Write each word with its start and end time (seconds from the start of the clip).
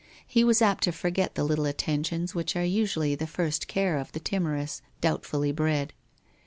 He 0.25 0.43
was 0.43 0.63
apt 0.63 0.81
to 0.85 0.91
forget 0.91 1.35
the 1.35 1.43
little 1.43 1.65
attentions 1.67 2.33
which 2.33 2.55
are 2.55 2.65
usually 2.65 3.13
the 3.13 3.27
first 3.27 3.67
care 3.67 3.99
of 3.99 4.11
the 4.13 4.19
timorous, 4.19 4.81
doubtfully 4.99 5.51
bred. 5.51 5.93